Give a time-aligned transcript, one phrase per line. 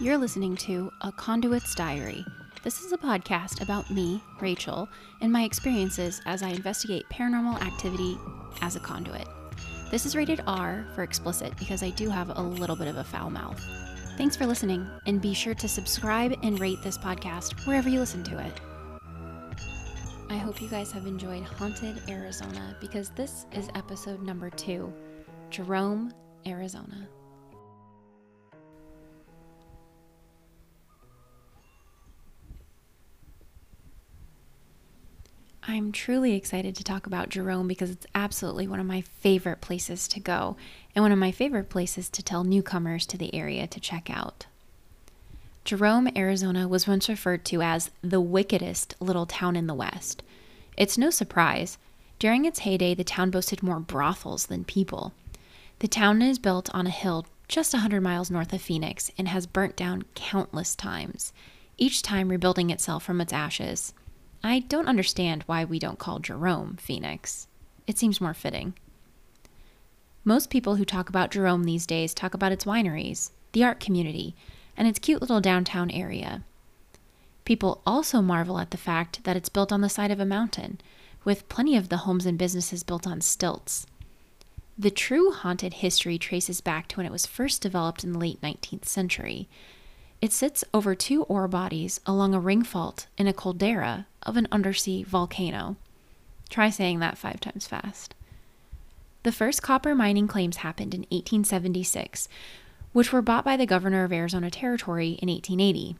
[0.00, 2.26] You're listening to A Conduit's Diary.
[2.64, 4.88] This is a podcast about me, Rachel,
[5.20, 8.18] and my experiences as I investigate paranormal activity
[8.60, 9.28] as a conduit.
[9.92, 13.04] This is rated R for explicit because I do have a little bit of a
[13.04, 13.64] foul mouth.
[14.18, 18.24] Thanks for listening, and be sure to subscribe and rate this podcast wherever you listen
[18.24, 18.60] to it.
[20.28, 24.92] I hope you guys have enjoyed Haunted Arizona because this is episode number two
[25.50, 26.12] Jerome,
[26.46, 27.08] Arizona.
[35.66, 40.06] I'm truly excited to talk about Jerome because it's absolutely one of my favorite places
[40.08, 40.56] to go
[40.94, 44.44] and one of my favorite places to tell newcomers to the area to check out.
[45.64, 50.22] Jerome, Arizona was once referred to as the wickedest little town in the West.
[50.76, 51.78] It's no surprise.
[52.18, 55.14] During its heyday, the town boasted more brothels than people.
[55.78, 59.46] The town is built on a hill just 100 miles north of Phoenix and has
[59.46, 61.32] burnt down countless times,
[61.78, 63.94] each time rebuilding itself from its ashes.
[64.46, 67.48] I don't understand why we don't call Jerome Phoenix.
[67.86, 68.74] It seems more fitting.
[70.22, 74.36] Most people who talk about Jerome these days talk about its wineries, the art community,
[74.76, 76.44] and its cute little downtown area.
[77.46, 80.78] People also marvel at the fact that it's built on the side of a mountain,
[81.24, 83.86] with plenty of the homes and businesses built on stilts.
[84.76, 88.42] The true haunted history traces back to when it was first developed in the late
[88.42, 89.48] 19th century.
[90.20, 94.48] It sits over two ore bodies along a ring fault in a caldera of an
[94.50, 95.76] undersea volcano.
[96.48, 98.14] Try saying that five times fast.
[99.22, 102.28] The first copper mining claims happened in 1876,
[102.92, 105.96] which were bought by the governor of Arizona Territory in 1880.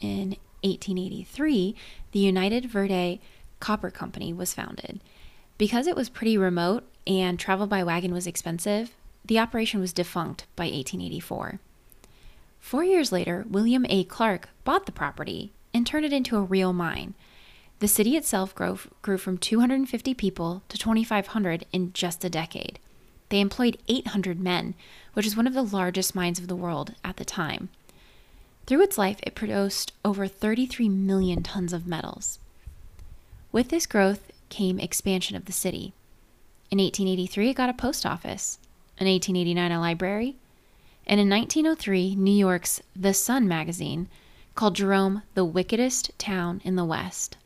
[0.00, 1.74] In 1883,
[2.12, 3.20] the United Verde
[3.60, 5.00] Copper Company was founded.
[5.58, 10.46] Because it was pretty remote and travel by wagon was expensive, the operation was defunct
[10.56, 11.60] by 1884.
[12.60, 14.04] Four years later, William A.
[14.04, 17.14] Clark bought the property and turned it into a real mine.
[17.82, 22.78] The city itself grew, grew from 250 people to 2,500 in just a decade.
[23.28, 24.76] They employed 800 men,
[25.14, 27.70] which is one of the largest mines of the world at the time.
[28.66, 32.38] Through its life, it produced over 33 million tons of metals.
[33.50, 35.92] With this growth came expansion of the city.
[36.70, 38.60] In 1883, it got a post office.
[38.96, 40.36] In 1889, a library.
[41.04, 44.08] And in 1903, New York's The Sun magazine
[44.54, 47.38] called Jerome the wickedest town in the West.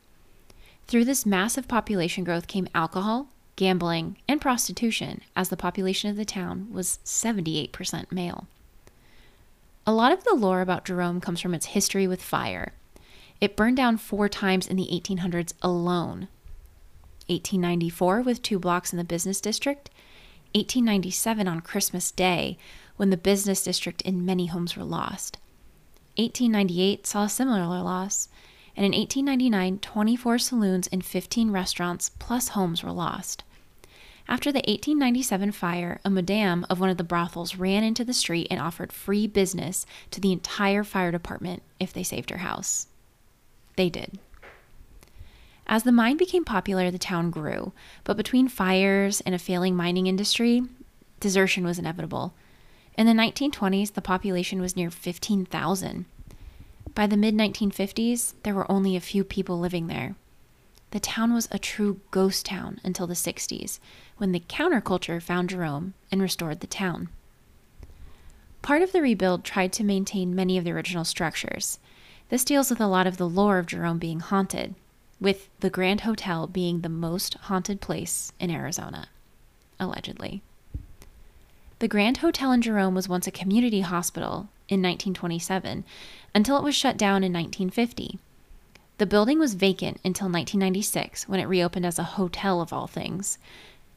[0.87, 3.27] Through this massive population growth came alcohol,
[3.57, 8.47] gambling, and prostitution, as the population of the town was 78% male.
[9.85, 12.73] A lot of the lore about Jerome comes from its history with fire.
[13.41, 16.27] It burned down four times in the 1800s alone
[17.27, 19.89] 1894 with two blocks in the business district,
[20.55, 22.57] 1897 on Christmas Day
[22.95, 25.37] when the business district and many homes were lost.
[26.15, 28.29] 1898 saw a similar loss,
[28.77, 33.43] and in 1899, 24 saloons and 15 restaurants plus homes were lost.
[34.29, 38.47] After the 1897 fire, a madame of one of the brothels ran into the street
[38.51, 42.87] and offered free business to the entire fire department if they saved her house.
[43.77, 44.19] They did.
[45.65, 47.73] As the mine became popular, the town grew,
[48.03, 50.61] but between fires and a failing mining industry,
[51.19, 52.33] desertion was inevitable.
[52.97, 56.05] In the 1920s, the population was near 15,000.
[56.97, 60.15] By the mid 1950s, there were only a few people living there.
[60.89, 63.77] The town was a true ghost town until the 60s,
[64.17, 67.09] when the counterculture found Jerome and restored the town.
[68.63, 71.77] Part of the rebuild tried to maintain many of the original structures.
[72.29, 74.73] This deals with a lot of the lore of Jerome being haunted,
[75.21, 79.09] with the Grand Hotel being the most haunted place in Arizona,
[79.79, 80.41] allegedly.
[81.77, 85.83] The Grand Hotel in Jerome was once a community hospital in 1927
[86.35, 88.19] until it was shut down in 1950.
[88.97, 93.37] The building was vacant until 1996 when it reopened as a hotel of all things.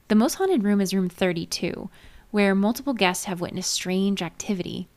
[0.08, 1.88] The most haunted room is room 32,
[2.30, 4.88] where multiple guests have witnessed strange activity.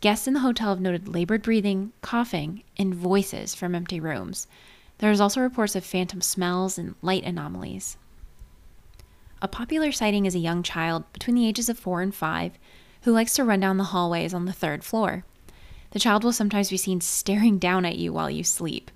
[0.00, 4.46] Guests in the hotel have noted labored breathing, coughing, and voices from empty rooms.
[4.98, 7.96] There is also reports of phantom smells and light anomalies.
[9.40, 12.58] A popular sighting is a young child between the ages of 4 and 5
[13.02, 15.24] who likes to run down the hallways on the third floor.
[15.90, 18.90] The child will sometimes be seen staring down at you while you sleep.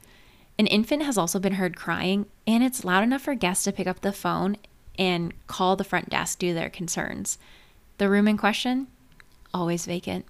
[0.58, 3.86] An infant has also been heard crying, and it's loud enough for guests to pick
[3.86, 4.56] up the phone
[4.98, 7.38] and call the front desk due to their concerns.
[7.98, 8.88] The room in question?
[9.54, 10.26] Always vacant.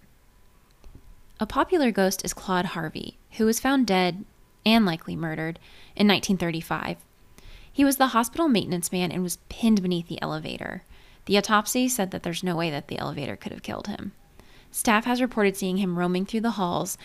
[1.40, 4.24] A popular ghost is Claude Harvey, who was found dead
[4.64, 5.58] and likely murdered
[5.96, 6.98] in 1935.
[7.72, 10.84] He was the hospital maintenance man and was pinned beneath the elevator.
[11.26, 14.12] The autopsy said that there's no way that the elevator could have killed him.
[14.70, 16.98] Staff has reported seeing him roaming through the halls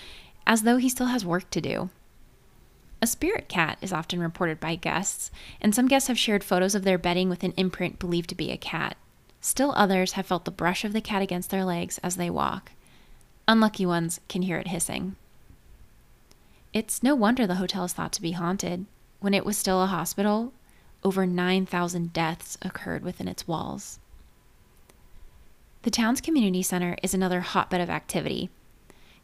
[0.48, 1.90] as though he still has work to do.
[3.02, 5.30] A spirit cat is often reported by guests,
[5.62, 8.50] and some guests have shared photos of their bedding with an imprint believed to be
[8.50, 8.98] a cat.
[9.40, 12.72] Still others have felt the brush of the cat against their legs as they walk.
[13.48, 15.16] Unlucky ones can hear it hissing.
[16.74, 18.88] It's no wonder the hotel is thought to be haunted.
[19.20, 20.54] When it was still a hospital,
[21.04, 24.00] over 9,000 deaths occurred within its walls.
[25.88, 28.50] The town's community center is another hotbed of activity.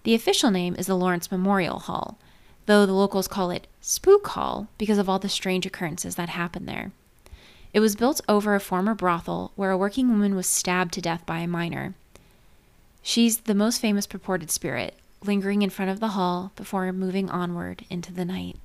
[0.04, 2.18] The official name is the Lawrence Memorial Hall,
[2.68, 6.66] though the locals call it Spook Hall because of all the strange occurrences that happen
[6.66, 6.94] there.
[7.74, 11.26] It was built over a former brothel where a working woman was stabbed to death
[11.26, 11.96] by a miner.
[13.02, 17.84] She's the most famous purported spirit, lingering in front of the hall before moving onward
[17.90, 18.56] into the night.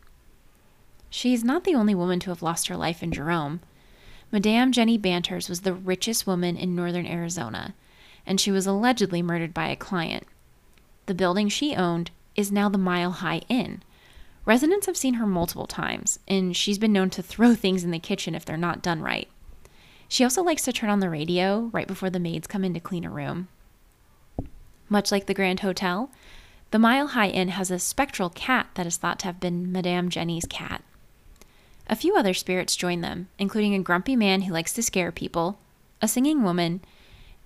[1.11, 3.59] She is not the only woman to have lost her life in Jerome.
[4.31, 7.75] Madame Jenny Bauters was the richest woman in northern Arizona,
[8.29, 10.25] and she was allegedly murdered by a client.
[11.07, 13.83] The building she owned is now the Mile High Inn,
[14.49, 17.99] Residents have seen her multiple times, and she's been known to throw things in the
[17.99, 19.29] kitchen if they're not done right.
[20.09, 22.81] She also likes to turn on the radio right before the maids come in to
[22.81, 23.49] clean a room.
[24.89, 26.11] Much like the Grand Hotel,
[26.71, 30.09] the Mile High Inn has a spectral cat that is thought to have been Madame
[30.09, 30.83] Jenny's cat.
[31.87, 35.59] A few other spirits join them, including a grumpy man who likes to scare people,
[36.01, 36.81] a singing woman,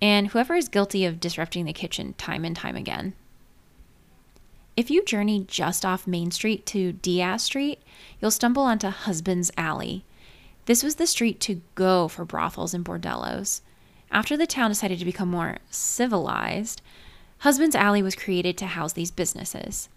[0.03, 3.13] and whoever is guilty of disrupting the kitchen time and time again.
[4.75, 7.81] If you journey just off Main Street to Diaz Street,
[8.19, 10.03] you'll stumble onto Husband's Alley.
[10.65, 13.61] This was the street to go for brothels and bordellos.
[14.11, 16.81] After the town decided to become more civilized,
[17.37, 19.87] Husband's Alley was created to house these businesses.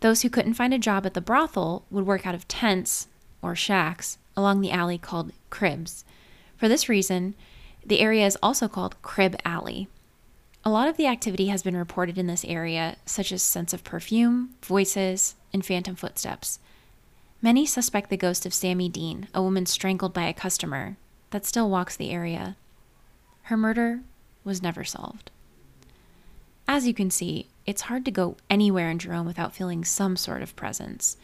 [0.00, 3.06] Those who couldn't find a job at the brothel would work out of tents
[3.40, 6.04] or shacks along the alley called cribs.
[6.56, 7.36] For this reason,
[7.84, 9.88] the area is also called Crib Alley.
[10.64, 13.82] A lot of the activity has been reported in this area, such as scents of
[13.82, 16.60] perfume, voices, and phantom footsteps.
[17.40, 20.96] Many suspect the ghost of Sammy Dean, a woman strangled by a customer,
[21.30, 22.56] that still walks the area.
[23.44, 24.00] Her murder
[24.44, 25.32] was never solved.
[26.68, 30.42] As you can see, it's hard to go anywhere in Jerome without feeling some sort
[30.42, 31.16] of presence.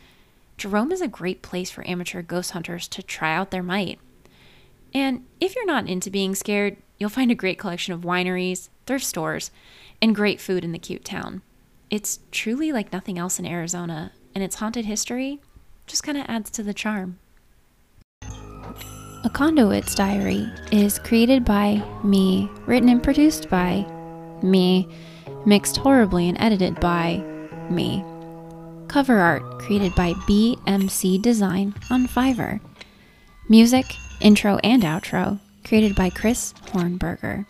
[0.56, 4.00] Jerome is a great place for amateur ghost hunters to try out their might.
[4.94, 9.04] And if you're not into being scared, you'll find a great collection of wineries, thrift
[9.04, 9.50] stores,
[10.00, 11.42] and great food in the cute town.
[11.90, 15.40] It's truly like nothing else in Arizona, and its haunted history
[15.86, 17.18] just kind of adds to the charm.
[19.24, 23.84] A Conduit's Diary is created by me, written and produced by
[24.42, 24.88] me,
[25.44, 27.16] mixed horribly and edited by
[27.70, 28.04] me.
[28.86, 32.60] Cover art created by BMC Design on Fiverr.
[33.48, 33.86] Music,
[34.20, 37.46] intro, and outro created by Chris Hornberger.